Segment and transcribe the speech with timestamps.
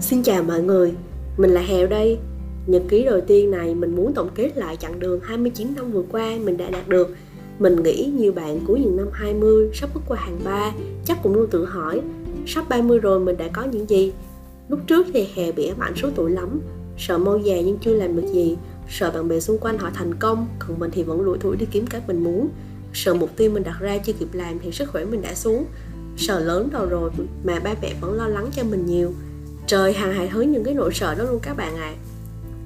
[0.00, 0.92] Xin chào mọi người,
[1.36, 2.18] mình là Hèo đây.
[2.66, 6.02] Nhật ký đầu tiên này mình muốn tổng kết lại chặng đường 29 năm vừa
[6.12, 7.16] qua mình đã đạt được.
[7.58, 10.72] Mình nghĩ nhiều bạn cuối những năm 20 sắp bước qua hàng 3
[11.04, 12.00] chắc cũng luôn tự hỏi
[12.46, 14.12] sắp 30 rồi mình đã có những gì?
[14.68, 16.60] Lúc trước thì Hèo bị ám ảnh số tuổi lắm,
[16.98, 18.56] sợ mau già nhưng chưa làm được gì,
[18.88, 21.66] sợ bạn bè xung quanh họ thành công, còn mình thì vẫn lủi thủi đi
[21.70, 22.48] kiếm cái mình muốn.
[22.92, 25.64] Sợ mục tiêu mình đặt ra chưa kịp làm thì sức khỏe mình đã xuống.
[26.16, 27.10] Sợ lớn đầu rồi
[27.44, 29.12] mà ba mẹ vẫn lo lắng cho mình nhiều
[29.70, 31.94] trời hàng hài hứa những cái nỗi sợ đó luôn các bạn ạ.
[31.94, 31.98] À.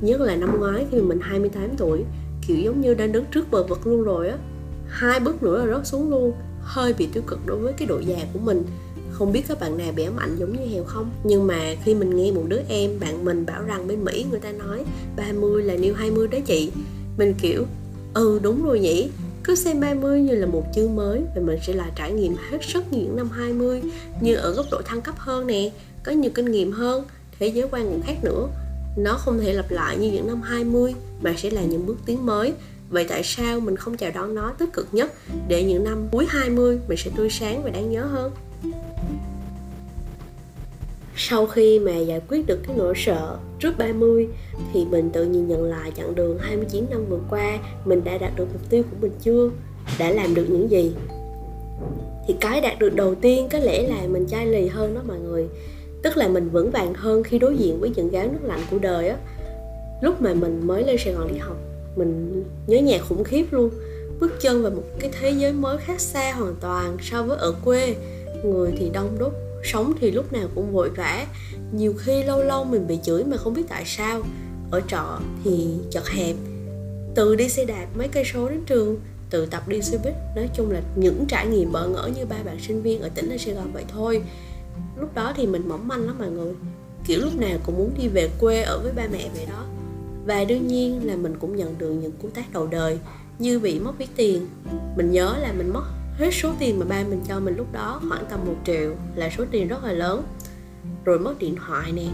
[0.01, 2.05] nhất là năm ngoái khi mình 28 tuổi,
[2.47, 4.37] kiểu giống như đang đứng trước bờ vực luôn rồi á.
[4.89, 7.99] Hai bước nữa là rớt xuống luôn, hơi bị tiêu cực đối với cái độ
[7.99, 8.63] già của mình.
[9.13, 11.11] Không biết các bạn nào bị ám ảnh giống như hèo không?
[11.25, 14.41] Nhưng mà khi mình nghe một đứa em, bạn mình bảo rằng bên Mỹ người
[14.41, 14.85] ta nói
[15.17, 16.73] 30 là new 20 đó chị.
[17.19, 17.65] Mình kiểu
[18.15, 19.11] ừ đúng rồi nhỉ.
[19.45, 22.59] Cứ xem 30 như là một chương mới và mình sẽ là trải nghiệm hết
[22.63, 23.83] sức những năm 20
[24.21, 25.71] như ở góc độ thăng cấp hơn nè
[26.05, 27.05] có nhiều kinh nghiệm hơn,
[27.39, 28.49] thế giới quan cũng khác nữa
[28.97, 32.27] nó không thể lặp lại như những năm 20 mà sẽ là những bước tiến
[32.27, 32.53] mới
[32.91, 35.13] Vậy tại sao mình không chào đón nó tích cực nhất
[35.49, 38.33] để những năm cuối 20 mình sẽ tươi sáng và đáng nhớ hơn?
[41.17, 44.29] Sau khi mà giải quyết được cái nỗi sợ trước 30
[44.73, 48.33] thì mình tự nhìn nhận lại chặng đường 29 năm vừa qua mình đã đạt
[48.37, 49.51] được mục tiêu của mình chưa?
[49.99, 50.93] Đã làm được những gì?
[52.29, 55.19] Thì cái đạt được đầu tiên có lẽ là mình chai lì hơn đó mọi
[55.19, 55.49] người
[56.05, 58.79] tức là mình vững vàng hơn khi đối diện với những gáo nước lạnh của
[58.79, 59.17] đời á.
[60.01, 61.57] Lúc mà mình mới lên sài gòn đi học,
[61.97, 63.71] mình nhớ nhà khủng khiếp luôn.
[64.21, 67.55] Bước chân vào một cái thế giới mới khác xa hoàn toàn so với ở
[67.65, 67.95] quê.
[68.45, 69.33] Người thì đông đúc,
[69.65, 71.27] sống thì lúc nào cũng vội vã.
[71.73, 74.23] Nhiều khi lâu lâu mình bị chửi mà không biết tại sao.
[74.71, 76.37] Ở trọ thì chật hẹp.
[77.15, 80.15] Từ đi xe đạp mấy cây số đến trường, tự tập đi xe buýt.
[80.37, 83.29] Nói chung là những trải nghiệm bỡ ngỡ như ba bạn sinh viên ở tỉnh
[83.29, 84.23] lên sài gòn vậy thôi
[85.01, 86.55] lúc đó thì mình mỏng manh lắm mọi người.
[87.05, 89.65] Kiểu lúc nào cũng muốn đi về quê ở với ba mẹ vậy đó.
[90.27, 92.99] Và đương nhiên là mình cũng nhận được những cú tác đầu đời
[93.39, 94.47] như bị mất ví tiền.
[94.97, 95.85] Mình nhớ là mình mất
[96.19, 99.31] hết số tiền mà ba mình cho mình lúc đó, khoảng tầm một triệu là
[99.39, 100.23] số tiền rất là lớn.
[101.05, 102.07] Rồi mất điện thoại nè,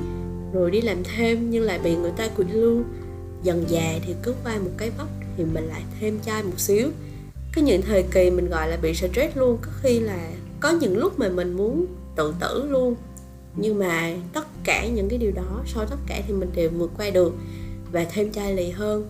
[0.52, 2.84] rồi đi làm thêm nhưng lại bị người ta quỵt lương
[3.42, 6.88] dần già thì cứ vai một cái vóc thì mình lại thêm chai một xíu.
[7.52, 10.30] Cái những thời kỳ mình gọi là bị stress luôn, có khi là
[10.60, 12.94] có những lúc mà mình muốn tự tử luôn.
[13.56, 16.90] Nhưng mà tất cả những cái điều đó, sau tất cả thì mình đều vượt
[16.96, 17.34] qua được
[17.92, 19.08] và thêm chai lì hơn.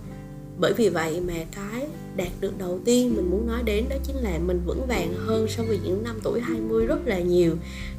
[0.58, 4.16] Bởi vì vậy mà cái đạt được đầu tiên mình muốn nói đến đó chính
[4.16, 7.52] là mình vững vàng hơn so với những năm tuổi 20 rất là nhiều.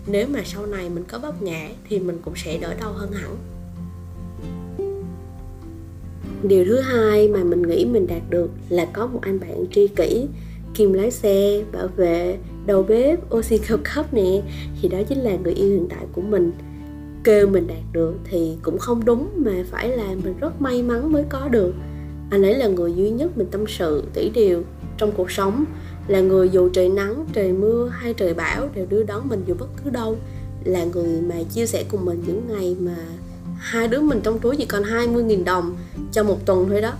[0.07, 3.11] Nếu mà sau này mình có vấp ngã thì mình cũng sẽ đỡ đau hơn
[3.11, 3.37] hẳn.
[6.43, 9.87] Điều thứ hai mà mình nghĩ mình đạt được là có một anh bạn tri
[9.87, 10.27] kỷ,
[10.73, 14.41] kim lái xe bảo vệ đầu bếp oxy cao cấp nè.
[14.81, 16.51] Thì đó chính là người yêu hiện tại của mình.
[17.23, 21.11] Kêu mình đạt được thì cũng không đúng mà phải là mình rất may mắn
[21.11, 21.73] mới có được.
[22.29, 24.63] Anh ấy là người duy nhất mình tâm sự tỉ điều
[24.97, 25.65] trong cuộc sống.
[26.07, 29.53] Là người dù trời nắng trời mưa hay trời bão đều đưa đón mình dù
[29.59, 30.17] bất cứ đâu.
[30.63, 32.95] Là người mà chia sẻ cùng mình những ngày mà
[33.57, 35.75] hai đứa mình trong túi chỉ còn 20.000 đồng
[36.11, 36.93] cho một tuần thôi đó.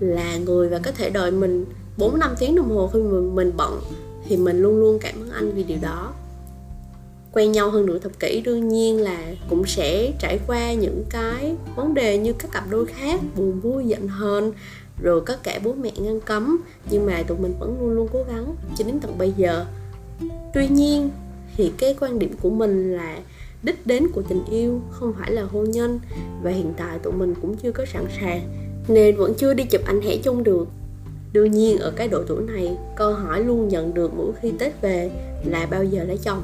[0.00, 1.64] Là người và có thể đợi mình
[1.98, 3.80] 4 năm tiếng đồng hồ khi mình, mình bận
[4.28, 6.12] thì mình luôn luôn cảm ơn anh vì điều đó.
[7.32, 11.54] Quen nhau hơn nửa thập kỷ đương nhiên là cũng sẽ trải qua những cái
[11.76, 14.52] vấn đề như các cặp đôi khác, buồn vui, giận hờn,
[15.02, 16.58] rồi có cả bố mẹ ngăn cấm,
[16.90, 19.66] nhưng mà tụi mình vẫn luôn luôn cố gắng cho đến tận bây giờ.
[20.54, 21.10] Tuy nhiên
[21.56, 23.18] thì cái quan điểm của mình là
[23.62, 26.00] đích đến của tình yêu, không phải là hôn nhân,
[26.42, 28.40] và hiện tại tụi mình cũng chưa có sẵn sàng,
[28.88, 30.68] nên vẫn chưa đi chụp ảnh hẻ chung được
[31.36, 34.80] đương nhiên, ở cái độ tuổi này, câu hỏi luôn nhận được mỗi khi tết
[34.80, 35.10] về
[35.44, 36.42] là bao giờ lấy chồng.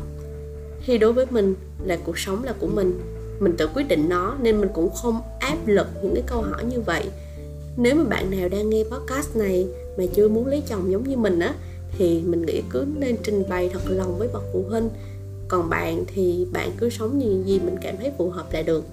[0.86, 1.54] Thì đối với mình
[1.84, 3.00] là cuộc sống là của mình
[3.40, 6.64] mình tự quyết định nó nên mình cũng không áp lực những cái câu hỏi
[6.64, 7.04] như vậy.
[7.76, 9.66] Nếu mà bạn nào đang nghe podcast này
[9.98, 11.54] mà chưa muốn lấy chồng giống như mình á,
[11.98, 14.88] thì mình nghĩ cứ nên trình bày thật lòng với bậc phụ huynh.
[15.48, 18.84] Còn bạn thì bạn cứ sống như gì mình cảm thấy phù hợp là được.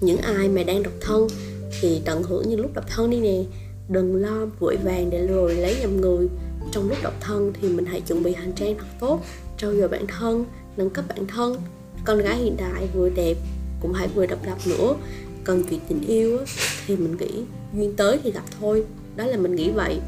[0.00, 1.26] Những ai mà đang độc thân
[1.80, 3.44] thì tận hưởng như lúc độc thân đi nè
[3.88, 6.28] đừng lo, vội vàng để rồi lấy nhầm người.
[6.72, 9.20] Trong lúc độc thân thì mình hãy chuẩn bị hành trang thật tốt,
[9.56, 10.44] trau dồi bản thân,
[10.76, 11.56] nâng cấp bản thân.
[12.04, 13.34] Con gái hiện đại vừa đẹp
[13.80, 14.94] cũng hãy vừa độc lập nữa.
[15.44, 16.38] Cần chuyện tình yêu
[16.86, 17.44] thì mình nghĩ
[17.74, 18.84] duyên tới thì gặp thôi.
[19.16, 20.00] Đó là mình nghĩ vậy.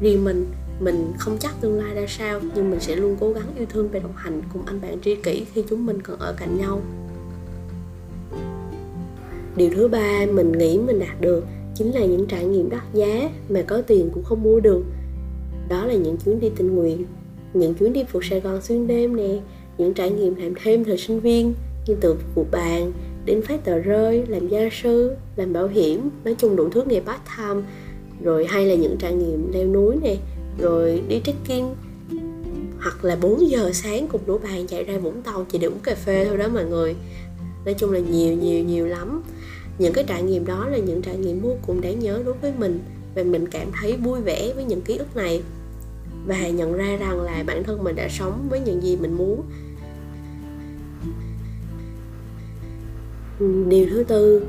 [0.00, 0.46] Riêng mình
[0.80, 3.88] mình không chắc tương lai ra sao, nhưng mình sẽ luôn cố gắng yêu thương
[3.92, 6.82] và đồng hành cùng anh bạn tri kỷ khi chúng mình còn ở cạnh nhau.
[9.56, 11.44] Điều thứ ba, mình nghĩ mình đạt được
[11.78, 14.84] chính là những trải nghiệm đắt giá mà có tiền cũng không mua được.
[15.68, 17.04] Đó là những chuyến đi tình nguyện,
[17.54, 19.38] những chuyến đi phụ sài gòn xuyên đêm nè,
[19.78, 21.54] những trải nghiệm làm thêm thời sinh viên
[21.86, 22.92] như từ phụ bàn
[23.24, 27.00] đến phát tờ rơi, làm gia sư, làm bảo hiểm, nói chung đủ thứ nghề
[27.00, 27.60] part time.
[28.22, 30.16] Rồi hay là những trải nghiệm leo núi nè,
[30.58, 31.74] rồi đi trekking,
[32.80, 35.80] hoặc là 4 giờ sáng cùng đủ bàn chạy ra Vũng Tàu chỉ để uống
[35.82, 36.94] cà phê thôi đó mọi người.
[37.64, 39.22] Nói chung là nhiều nhiều nhiều lắm
[39.78, 42.52] những cái trải nghiệm đó là những trải nghiệm vô cùng đáng nhớ đối với
[42.58, 42.80] mình
[43.14, 45.42] và mình cảm thấy vui vẻ với những ký ức này
[46.26, 49.42] và nhận ra rằng là bản thân mình đã sống với những gì mình muốn.
[53.68, 54.46] Điều thứ tư,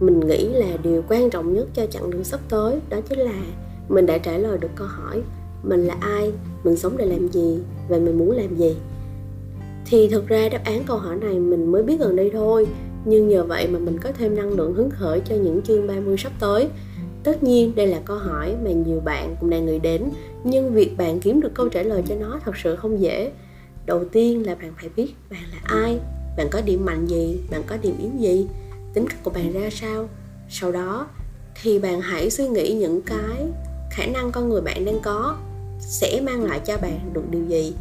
[0.00, 3.42] mình nghĩ là điều quan trọng nhất cho chặng đường sắp tới đó chính là
[3.88, 5.22] mình đã trả lời được câu hỏi,
[5.62, 6.32] mình là ai,
[6.64, 7.58] mình sống để làm gì
[7.88, 8.76] và mình muốn làm gì.
[9.86, 12.66] Thì thực ra đáp án câu hỏi này mình mới biết gần đây thôi
[13.04, 16.16] nhưng nhờ vậy mà mình có thêm năng lượng hứng khởi cho những chương 30
[16.16, 16.68] sắp tới.
[17.24, 20.10] Tất nhiên đây là câu hỏi mà nhiều bạn cũng đang nghĩ đến
[20.44, 23.32] Nhưng việc bạn kiếm được câu trả lời cho nó thật sự không dễ.
[23.86, 25.98] Đầu tiên là bạn phải biết bạn là ai
[26.36, 28.46] Bạn có điểm mạnh gì, bạn có điểm yếu gì
[28.94, 30.08] Tính cách của bạn ra sao.
[30.48, 31.06] Sau đó
[31.62, 33.46] thì bạn hãy suy nghĩ những cái
[33.90, 35.36] khả năng con người bạn đang có
[35.80, 37.74] Sẽ mang lại cho bạn được điều gì.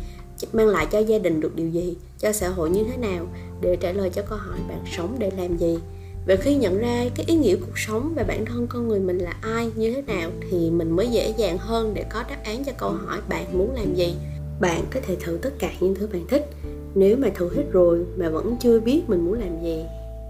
[0.54, 1.96] Mang lại cho gia đình được điều gì?
[2.20, 3.28] Cho xã hội như thế nào?
[3.62, 5.80] Để trả lời cho câu hỏi bạn sống để làm gì?
[6.28, 9.18] Và khi nhận ra cái ý nghĩa cuộc sống và bản thân con người mình
[9.18, 12.64] là ai, như thế nào, thì mình mới dễ dàng hơn để có đáp án
[12.64, 14.16] cho câu hỏi bạn muốn làm gì.
[14.60, 16.50] Bạn có thể thử tất cả những thứ bạn thích.
[16.96, 19.84] Nếu mà thử hết rồi mà vẫn chưa biết mình muốn làm gì,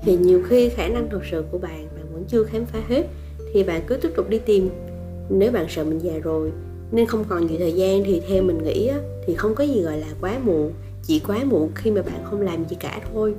[0.04, 3.04] thì nhiều khi khả năng thực sự của bạn bạn vẫn chưa khám phá hết,
[3.54, 4.70] thì bạn cứ tiếp tục đi tìm.
[5.30, 6.52] Nếu bạn sợ mình già rồi
[6.92, 8.92] nên không còn nhiều thời gian thì theo mình nghĩ
[9.28, 10.74] thì không có gì gọi là quá muộn.
[11.04, 13.34] Chỉ quá muộn khi mà bạn không làm gì cả thôi.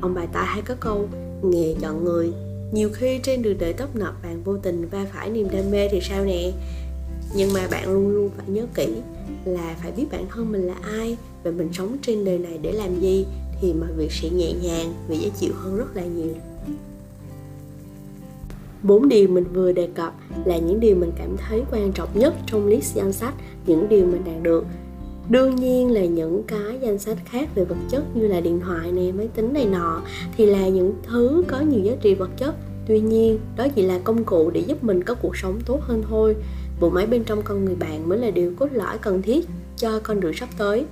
[0.00, 1.08] Ông bà ta hay có câu,
[1.42, 2.32] nghề chọn người.
[2.72, 5.88] Nhiều khi trên đường đời tấp nập, bạn vô tình va phải niềm đam mê
[5.88, 6.52] thì sao nè?
[7.34, 8.86] Nhưng mà bạn luôn luôn phải nhớ kỹ
[9.44, 12.72] là phải biết bản thân mình là ai và mình sống trên đời này để
[12.72, 13.26] làm gì
[13.60, 16.34] thì mọi việc sẽ nhẹ nhàng và dễ chịu hơn rất là nhiều
[18.82, 20.14] bốn điều mình vừa đề cập
[20.44, 23.34] là những điều mình cảm thấy quan trọng nhất trong list danh sách,
[23.66, 24.64] những điều mình đạt được.
[25.28, 28.92] Đương nhiên là những cái danh sách khác về vật chất như là điện thoại
[28.92, 30.02] này máy tính này nọ
[30.36, 32.54] thì là những thứ có nhiều giá trị vật chất.
[32.86, 36.02] Tuy nhiên, đó chỉ là công cụ để giúp mình có cuộc sống tốt hơn
[36.08, 36.36] thôi.
[36.80, 39.46] Bộ máy bên trong con người bạn mới là điều cốt lõi cần thiết
[39.76, 40.84] cho con đường sắp tới.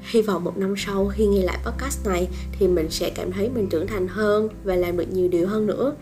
[0.00, 2.28] Hy vọng một năm sau khi nghe lại podcast này
[2.58, 5.66] thì mình sẽ cảm thấy mình trưởng thành hơn và làm được nhiều điều hơn
[5.66, 5.92] nữa.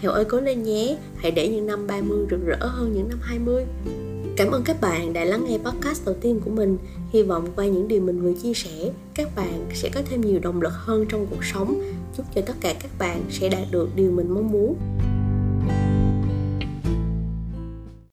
[0.00, 3.18] Hèo ơi cố lên nhé, hãy để những năm 30 rực rỡ hơn những năm
[3.22, 3.64] 20
[4.36, 6.78] Cảm ơn các bạn đã lắng nghe podcast đầu tiên của mình.
[7.12, 10.40] Hy vọng qua những điều mình vừa chia sẻ, các bạn sẽ có thêm nhiều
[10.42, 11.82] động lực hơn trong cuộc sống.
[12.16, 14.76] Chúc cho tất cả các bạn sẽ đạt được điều mình mong muốn.